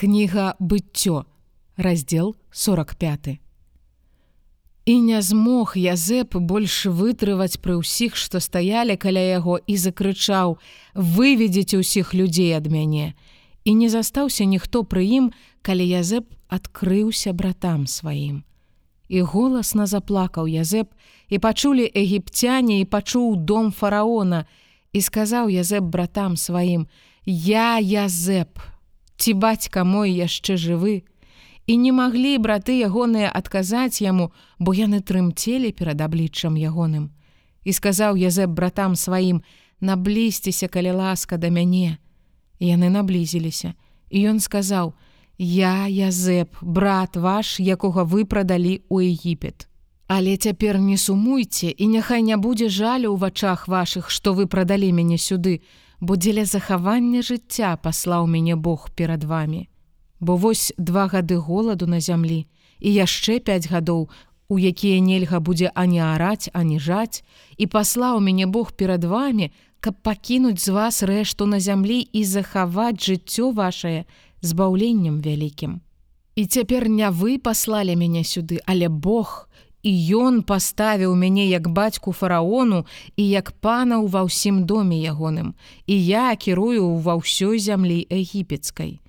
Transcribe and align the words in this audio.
Кніга 0.00 0.54
быццё, 0.58 1.24
раздзел 1.76 2.34
45. 2.52 3.38
І 4.86 5.00
не 5.00 5.20
змог 5.20 5.76
Язэп 5.76 6.40
больш 6.40 6.86
вытрываць 6.88 7.60
пры 7.60 7.76
ўсіх, 7.84 8.16
што 8.16 8.40
стаялі 8.40 8.96
каля 8.96 9.20
яго 9.20 9.60
і 9.60 9.76
закрычаў: 9.76 10.56
выведзіце 10.96 11.84
ўсіх 11.84 12.16
людзей 12.16 12.56
ад 12.56 12.72
мяне. 12.72 13.12
І 13.68 13.76
не 13.76 13.92
застаўся 13.92 14.48
ніхто 14.48 14.88
пры 14.88 15.04
ім, 15.04 15.26
калі 15.60 15.84
Язэп 15.84 16.32
адкрыўся 16.48 17.36
братам 17.36 17.84
сваім. 17.84 18.40
І 19.12 19.20
голасна 19.20 19.84
заплакаў 19.84 20.48
Язэп, 20.48 20.96
і 21.28 21.36
пачулі 21.36 21.84
егіпцяне 21.84 22.80
і 22.80 22.88
пачуў 22.88 23.36
дом 23.36 23.68
фараона, 23.68 24.48
і 24.96 25.04
сказаў 25.04 25.52
Язэп 25.52 25.84
братам 25.84 26.40
сваім: 26.40 26.88
«Я 27.28 27.76
Язэп, 27.76 28.56
ці 29.20 29.36
бацька 29.36 29.84
мой 29.84 30.16
яшчэ 30.16 30.56
жывы. 30.56 31.04
І 31.68 31.76
не 31.76 31.92
маглі 31.92 32.40
браты 32.40 32.80
ягоныя 32.80 33.28
адказаць 33.28 34.00
яму, 34.00 34.32
бо 34.58 34.72
яны 34.74 35.04
трымцелі 35.04 35.70
перад 35.76 36.00
абліччам 36.00 36.56
ягоным. 36.56 37.12
І 37.62 37.70
сказаў 37.76 38.16
Язэп 38.16 38.50
братам 38.50 38.96
сваім: 38.96 39.44
«Наблізьцеся, 39.80 40.68
калі 40.68 40.96
ласка 40.96 41.36
да 41.36 41.52
мяне. 41.52 42.00
Яны 42.58 42.88
наблізіліся. 42.88 43.76
І 44.10 44.32
ён 44.32 44.40
сказаў: 44.40 44.96
«Я 45.38 45.86
Язэп, 45.86 46.56
брат 46.60 47.16
ваш, 47.16 47.60
якога 47.60 48.08
вы 48.08 48.24
прадалі 48.24 48.80
ў 48.88 49.12
Егіпет. 49.12 49.68
Але 50.10 50.36
цяпер 50.36 50.80
не 50.80 50.96
сумуйце 50.98 51.70
і 51.70 51.86
няхай 51.86 52.22
не 52.26 52.36
будзе 52.36 52.66
жалю 52.68 53.14
ў 53.14 53.16
вачах 53.20 53.68
вашых, 53.68 54.10
што 54.10 54.34
вы 54.34 54.50
прадалі 54.50 54.90
мяне 54.90 55.18
сюды, 55.22 55.62
бо 56.00 56.16
дзеля 56.16 56.44
захавання 56.44 57.22
жыцця 57.22 57.76
паслаў 57.76 58.26
мяне 58.26 58.56
Бог 58.56 58.90
перад 58.96 59.24
вами. 59.24 59.68
Бо 60.20 60.36
вось 60.36 60.72
два 60.76 61.06
гады 61.08 61.36
голаду 61.36 61.86
на 61.86 62.00
зямлі 62.00 62.46
і 62.80 62.88
яшчэ 62.92 63.40
пяць 63.40 63.68
гадоў, 63.68 64.08
у 64.48 64.58
якія 64.58 65.00
нельга 65.00 65.40
будзе 65.40 65.70
ані 65.74 66.00
араць, 66.00 66.50
ані 66.52 66.80
жаць, 66.80 67.22
і 67.56 67.66
паслаў 67.66 68.20
мяне 68.20 68.46
Бог 68.46 68.72
перад 68.72 69.04
вами, 69.04 69.52
каб 69.80 69.94
пакінуць 70.02 70.64
з 70.64 70.68
вас 70.68 71.02
рэшту 71.02 71.46
на 71.46 71.60
зямлі 71.60 72.00
і 72.00 72.24
захаваць 72.24 73.00
жыццё 73.00 73.52
вашае 73.52 74.04
збаўленнем 74.40 75.20
вялікім. 75.20 75.80
І 76.34 76.46
цяпер 76.46 76.88
не 76.88 77.08
вы 77.10 77.38
паслалі 77.38 77.96
мяне 77.96 78.24
сюды, 78.24 78.60
але 78.66 78.88
Бог, 78.88 79.48
І 79.82 79.92
ён 80.16 80.42
паставіў 80.44 81.14
мяне 81.16 81.46
як 81.48 81.68
бацьку 81.68 82.12
фараону 82.12 82.84
і 83.16 83.24
як 83.28 83.52
панаў 83.64 84.06
ва 84.12 84.28
ўсім 84.28 84.64
доме 84.68 85.00
ягоным, 85.00 85.56
і 85.88 85.94
я 85.96 86.36
кірую 86.36 87.00
ва 87.00 87.16
ўсёй 87.16 87.56
зямлі 87.56 88.04
егіпецкай. 88.12 89.00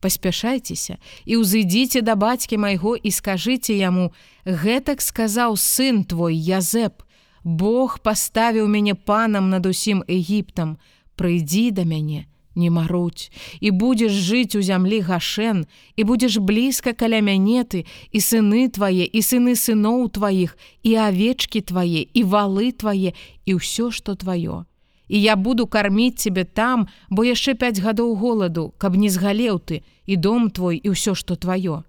Паспяшайцеся 0.00 0.96
і 1.28 1.40
ўзыдзіце 1.44 2.00
да 2.00 2.16
бацькі 2.16 2.56
майго 2.56 2.96
і 2.96 3.10
скажыце 3.12 3.76
яму: 3.76 4.12
гэтак 4.44 5.04
сказаў 5.04 5.56
сын 5.60 6.04
твой 6.08 6.36
Язэп, 6.36 7.04
Бог 7.44 8.00
паставіў 8.00 8.66
мяне 8.72 8.94
панам 8.94 9.50
над 9.52 9.66
усім 9.66 10.00
Егіптам, 10.08 10.80
прыйдзі 11.16 11.70
да 11.76 11.84
мяне, 11.84 12.24
не 12.56 12.70
маруць 12.70 13.30
і 13.60 13.70
будзеш 13.70 14.12
жыць 14.12 14.56
у 14.58 14.62
зямлі 14.64 15.00
гашэн 15.04 15.64
і 15.96 16.02
будзеш 16.08 16.38
блізка 16.40 16.92
каля 16.92 17.20
мянеты 17.20 17.84
і 18.10 18.18
сыны 18.18 18.66
твае 18.72 19.04
і 19.06 19.20
сыны 19.20 19.54
сыноў 19.54 20.08
тваіх 20.16 20.56
і 20.82 20.96
авечкі 21.06 21.60
твае 21.60 22.08
і 22.12 22.24
валы 22.24 22.72
твае 22.72 23.12
і 23.46 23.52
ўсё 23.60 23.92
што 23.92 24.16
тваё. 24.16 24.64
І 25.08 25.20
я 25.22 25.36
буду 25.36 25.66
карміць 25.66 26.18
цябе 26.18 26.44
там 26.44 26.88
бо 27.10 27.22
яшчэ 27.22 27.54
пяць 27.54 27.78
гадоў 27.78 28.16
голаду 28.16 28.72
каб 28.78 28.96
не 28.96 29.12
згалеў 29.12 29.60
ты 29.60 29.84
і 30.06 30.16
дом 30.16 30.50
твой 30.50 30.80
і 30.80 30.96
ўсё 30.96 31.14
што 31.14 31.36
тваё. 31.36 31.84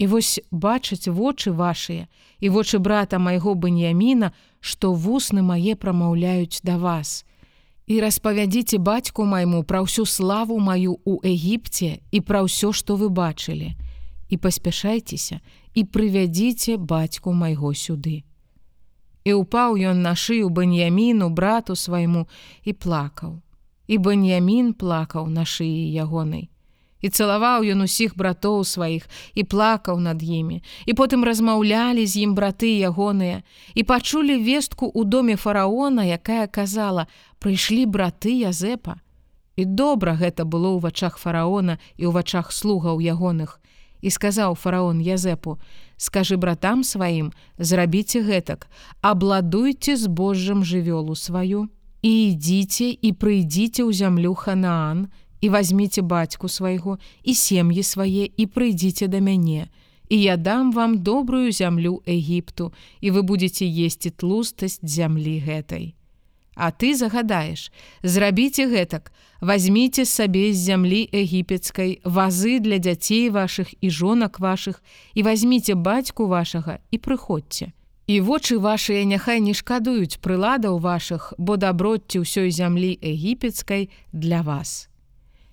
І 0.00 0.06
вось 0.06 0.40
бачаць 0.50 1.08
вочы 1.08 1.52
вашыя 1.52 2.10
і 2.40 2.48
вочы 2.48 2.78
брата 2.78 3.18
майго 3.18 3.54
баньяміна 3.54 4.32
што 4.60 4.92
вусны 4.92 5.42
мае 5.42 5.76
прамаўляюць 5.76 6.60
да 6.64 6.76
вас 6.76 7.24
і 7.90 7.98
распавядзіце 7.98 8.78
бацьку 8.78 9.24
майму 9.26 9.64
пра 9.66 9.82
ўсю 9.82 10.06
славу 10.06 10.58
маю 10.62 10.94
ў 11.02 11.34
Егіпце 11.34 11.98
і 12.14 12.18
пра 12.22 12.46
ўсё, 12.46 12.70
што 12.70 12.94
вы 12.94 13.10
бачылі. 13.10 13.74
І 14.30 14.38
паспяшайцеся 14.38 15.42
і 15.74 15.82
прывядзіце 15.90 16.78
бацьку 16.78 17.34
майго 17.34 17.74
сюды. 17.74 18.22
І 19.26 19.34
ўпаў 19.42 19.74
ён 19.90 20.06
на 20.06 20.14
шыю 20.14 20.54
баньяміну 20.54 21.34
брату 21.34 21.74
свайму 21.74 22.30
і 22.62 22.78
плакаў. 22.78 23.42
І 23.90 23.98
баньямін 23.98 24.70
плакаў 24.78 25.26
на 25.26 25.42
шыі 25.42 25.90
ягонай 25.90 26.46
і 27.00 27.08
цалаваў 27.08 27.64
ён 27.64 27.84
усіх 27.84 28.16
братоў 28.16 28.64
сваіх 28.64 29.08
і 29.34 29.44
плакаў 29.44 30.00
над 30.00 30.22
імі. 30.22 30.62
І 30.86 30.92
потым 30.94 31.24
размаўлялі 31.24 32.06
з 32.06 32.24
ім 32.24 32.34
браты 32.34 32.70
ягоныя 32.80 33.42
і 33.74 33.82
пачулі 33.84 34.36
вестку 34.40 34.88
ў 34.88 35.04
доме 35.04 35.36
фараона 35.36 36.04
якая 36.04 36.46
казала 36.46 37.06
прыйшлі 37.40 37.86
браты 37.86 38.36
язэпа 38.44 39.00
і 39.60 39.64
добра 39.64 40.16
гэта 40.16 40.48
было 40.48 40.72
ў 40.76 40.80
вачах 40.80 41.18
фараона 41.20 41.76
і 42.00 42.08
ў 42.08 42.12
вачах 42.16 42.52
слугаў 42.52 43.00
ягоных. 43.00 43.60
І 44.00 44.08
сказаў 44.08 44.56
фараон 44.56 45.04
язэпу 45.04 45.60
скажы 46.00 46.40
братам 46.40 46.80
сваім 46.80 47.32
зрабіце 47.60 48.24
гэтак 48.24 48.64
абладуйце 49.04 49.96
збожжам 50.00 50.64
жывёлу 50.64 51.12
сваю 51.12 51.68
і 52.00 52.12
ідзіце 52.32 52.88
і 52.96 53.10
прыйдзіце 53.12 53.84
ў 53.84 53.92
зямлю 53.92 54.32
ханаан 54.32 55.12
і 55.40 55.48
возьмите 55.48 56.02
бацьку 56.02 56.48
свайго 56.48 56.98
і 57.22 57.34
сем'і 57.34 57.82
свае 57.82 58.28
і 58.36 58.46
прыйдзіце 58.46 59.08
да 59.08 59.20
мяне. 59.20 59.68
І 60.08 60.20
я 60.20 60.36
дам 60.36 60.72
вам 60.72 60.98
добрую 60.98 61.52
зямлю 61.52 62.02
Егіпту, 62.06 62.72
і 63.00 63.10
вы 63.10 63.22
будете 63.22 63.64
есці 63.64 64.10
тлустасць 64.10 64.80
зямлі 64.82 65.38
гэтай. 65.40 65.94
А 66.60 66.72
ты 66.72 66.94
загадаеш, 66.94 67.72
зрабіце 68.02 68.66
гэтак, 68.68 69.12
возьмите 69.40 70.04
сабе 70.04 70.52
з 70.52 70.60
зямлі 70.60 71.08
егіпецкай 71.08 72.00
вазы 72.04 72.58
для 72.60 72.76
дзяцей 72.76 73.30
вашых 73.30 73.72
і 73.80 73.88
жонак 73.88 74.36
вашых 74.40 74.82
і 75.14 75.22
возьмите 75.22 75.72
бацьку 75.74 76.26
вашага 76.26 76.84
і 76.90 76.98
прыходзьце. 76.98 77.72
І 78.10 78.20
вочы 78.20 78.58
вашыя 78.58 79.06
няхай 79.08 79.40
не 79.40 79.54
шкадуюць 79.54 80.20
прыладаў 80.20 80.76
вашых, 80.84 81.32
бо 81.38 81.56
даброцце 81.56 82.20
ўсёй 82.20 82.50
зямлі 82.50 82.92
егіпецкай 82.98 83.88
для 84.12 84.42
вас. 84.42 84.89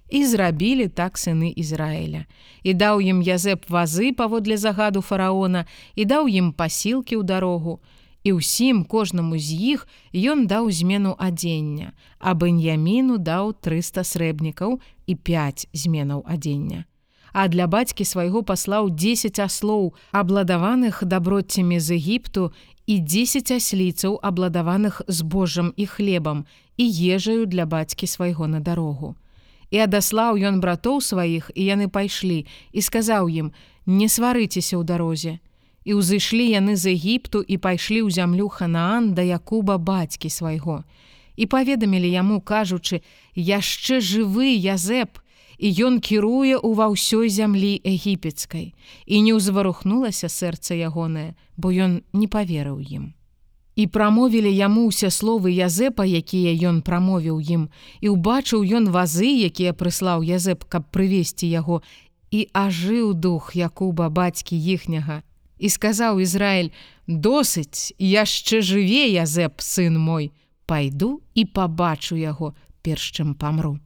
І 0.09 0.25
зрабілі 0.25 0.87
так 0.87 1.19
сыны 1.19 1.51
Ізраіля. 1.51 2.25
І 2.63 2.73
даў 2.73 3.03
ім 3.03 3.19
Язэп 3.19 3.67
вазы 3.67 4.15
паводле 4.15 4.57
загаду 4.57 5.01
фараона 5.03 5.67
і 5.95 6.05
даў 6.07 6.31
ім 6.31 6.55
пасілкі 6.55 7.19
ў 7.19 7.23
дарогу. 7.27 7.83
І 8.23 8.39
ўсім 8.39 8.87
кожнаму 8.87 9.35
з 9.35 9.51
іх 9.75 9.87
ён 10.15 10.47
даў 10.47 10.71
змену 10.71 11.15
адзення, 11.19 11.91
а 12.19 12.33
бэньяміну 12.39 13.19
даў 13.19 13.51
300 13.59 14.03
срэбнікаў 14.03 14.79
і 15.07 15.13
5 15.15 15.67
зменаў 15.75 16.23
адзення. 16.23 16.87
А 17.35 17.47
для 17.51 17.67
бацькі 17.67 18.07
свайго 18.07 18.43
паслаў 18.47 18.89
10 18.89 19.39
аслоў, 19.43 19.93
абладаваных 20.11 21.03
даброццямі 21.03 21.79
з 21.79 21.99
Егіпту 21.99 22.51
і 22.87 22.99
10 22.99 23.51
асліцаў, 23.51 24.19
абладаваных 24.23 25.03
збожжам 25.07 25.75
і 25.75 25.85
хлебам 25.85 26.47
і 26.77 26.87
ежаю 26.87 27.45
для 27.45 27.67
бацькі 27.67 28.07
свайго 28.07 28.47
на 28.47 28.59
дарогу 28.59 29.15
і 29.71 29.83
адаслаў 29.83 30.39
ён 30.39 30.59
братоў 30.63 31.01
сваіх 31.01 31.51
і 31.55 31.63
яны 31.67 31.87
пайшлі 31.87 32.45
і 32.71 32.79
сказаў 32.81 33.27
ім: 33.27 33.51
не 33.85 34.07
сварыцеся 34.07 34.79
ў 34.79 34.83
дарозе. 34.87 35.39
І 35.87 35.99
ўзышлі 35.99 36.43
яны 36.51 36.75
з 36.75 36.95
Егіпту 36.95 37.39
і 37.43 37.55
пайшлі 37.57 38.03
ў 38.03 38.11
зямлю 38.11 38.47
ханаан 38.51 39.13
да 39.15 39.23
Якуба 39.23 39.77
бацькі 39.77 40.29
свайго. 40.29 40.83
І 41.35 41.45
паведамілі 41.45 42.09
яму, 42.11 42.41
кажучы: 42.41 43.03
яшчэ 43.35 43.99
жывы 44.01 44.55
язэп, 44.55 45.19
і 45.57 45.67
ён 45.87 45.99
кіруе 45.99 46.59
ў 46.59 46.69
ва 46.75 46.87
ўсёй 46.91 47.29
зямлі 47.29 47.79
егіпецкай. 47.83 48.73
І 49.05 49.15
не 49.21 49.33
ўзварухнулася 49.35 50.27
сэрца 50.27 50.75
ягонае, 50.75 51.35
бо 51.57 51.71
ён 51.71 52.03
не 52.13 52.27
паверыў 52.27 52.83
ім 52.83 53.16
і 53.77 53.85
прамовілі 53.87 54.49
яму 54.49 54.89
ўсе 54.89 55.13
словы 55.13 55.53
язэпа 55.53 56.01
якія 56.01 56.51
ён 56.65 56.81
прамовіў 56.81 57.37
ім. 57.37 57.69
І 58.01 58.09
ўбачыў 58.17 58.65
ён 58.65 58.89
вазы 58.89 59.29
якія 59.29 59.77
прыслаў 59.77 60.25
язэп 60.25 60.65
каб 60.65 60.89
прывесці 60.89 61.45
яго. 61.45 61.85
І 62.33 62.49
ажыў 62.57 63.13
дух 63.13 63.53
якуба 63.53 64.09
бацькі 64.09 64.57
іхняга. 64.57 65.21
І 65.61 65.69
сказаў 65.69 66.19
Ізраиль 66.25 66.73
досыць 67.05 67.93
яшчэ 68.01 68.65
жыве 68.65 69.13
язэп 69.13 69.61
сын 69.61 69.95
мой. 69.95 70.33
Пайду 70.65 71.21
і 71.37 71.45
пабачу 71.45 72.17
яго 72.17 72.57
перш 72.81 73.13
чым 73.13 73.37
памру 73.37 73.77